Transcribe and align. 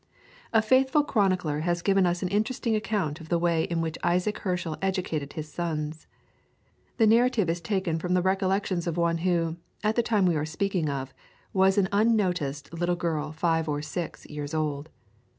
A 0.51 0.63
faithful 0.63 1.03
chronicler 1.03 1.59
has 1.59 1.83
given 1.83 2.07
us 2.07 2.23
an 2.23 2.29
interesting 2.29 2.75
account 2.75 3.21
of 3.21 3.29
the 3.29 3.37
way 3.37 3.65
in 3.65 3.81
which 3.81 3.99
Isaac 4.03 4.39
Herschel 4.39 4.75
educated 4.81 5.33
his 5.33 5.47
sons; 5.53 6.07
the 6.97 7.05
narrative 7.05 7.51
is 7.51 7.61
taken 7.61 7.99
from 7.99 8.15
the 8.15 8.23
recollections 8.23 8.87
of 8.87 8.97
one 8.97 9.19
who, 9.19 9.57
at 9.83 9.95
the 9.95 10.01
time 10.01 10.25
we 10.25 10.35
are 10.35 10.43
speaking 10.43 10.89
of, 10.89 11.13
was 11.53 11.77
an 11.77 11.87
unnoticed 11.91 12.73
little 12.73 12.95
girl 12.95 13.31
five 13.31 13.69
or 13.69 13.83
six 13.83 14.25
years 14.25 14.55
old. 14.55 14.89